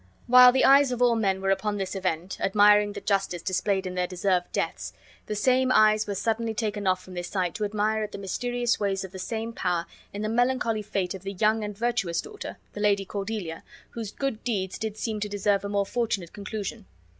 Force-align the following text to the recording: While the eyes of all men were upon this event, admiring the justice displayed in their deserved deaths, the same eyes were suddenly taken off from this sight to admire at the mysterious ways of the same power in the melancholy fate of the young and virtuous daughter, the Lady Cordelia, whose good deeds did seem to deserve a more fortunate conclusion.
While 0.25 0.51
the 0.51 0.65
eyes 0.65 0.91
of 0.91 0.99
all 0.99 1.15
men 1.15 1.41
were 1.41 1.51
upon 1.51 1.77
this 1.77 1.93
event, 1.93 2.39
admiring 2.41 2.93
the 2.93 3.01
justice 3.01 3.43
displayed 3.43 3.85
in 3.85 3.93
their 3.93 4.07
deserved 4.07 4.51
deaths, 4.51 4.93
the 5.27 5.35
same 5.35 5.71
eyes 5.71 6.07
were 6.07 6.15
suddenly 6.15 6.55
taken 6.55 6.87
off 6.87 7.03
from 7.03 7.13
this 7.13 7.27
sight 7.27 7.53
to 7.53 7.65
admire 7.65 8.01
at 8.01 8.11
the 8.11 8.17
mysterious 8.17 8.79
ways 8.79 9.03
of 9.03 9.11
the 9.11 9.19
same 9.19 9.53
power 9.53 9.85
in 10.11 10.23
the 10.23 10.27
melancholy 10.27 10.81
fate 10.81 11.13
of 11.13 11.21
the 11.21 11.33
young 11.33 11.63
and 11.63 11.77
virtuous 11.77 12.19
daughter, 12.19 12.57
the 12.73 12.81
Lady 12.81 13.05
Cordelia, 13.05 13.63
whose 13.91 14.11
good 14.11 14.43
deeds 14.43 14.79
did 14.79 14.97
seem 14.97 15.19
to 15.19 15.29
deserve 15.29 15.63
a 15.63 15.69
more 15.69 15.85
fortunate 15.85 16.33
conclusion. 16.33 16.87